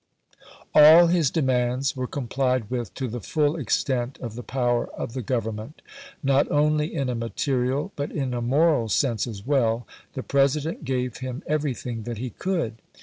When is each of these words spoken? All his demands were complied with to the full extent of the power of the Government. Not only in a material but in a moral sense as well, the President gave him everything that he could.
All 0.73 1.05
his 1.09 1.29
demands 1.29 1.95
were 1.95 2.07
complied 2.07 2.71
with 2.71 2.91
to 2.95 3.07
the 3.07 3.21
full 3.21 3.55
extent 3.55 4.17
of 4.19 4.33
the 4.33 4.41
power 4.41 4.87
of 4.95 5.13
the 5.13 5.21
Government. 5.21 5.83
Not 6.23 6.49
only 6.49 6.95
in 6.95 7.07
a 7.07 7.13
material 7.13 7.91
but 7.95 8.11
in 8.11 8.33
a 8.33 8.41
moral 8.41 8.89
sense 8.89 9.27
as 9.27 9.45
well, 9.45 9.85
the 10.15 10.23
President 10.23 10.85
gave 10.85 11.17
him 11.17 11.43
everything 11.45 12.01
that 12.05 12.17
he 12.17 12.31
could. 12.31 12.77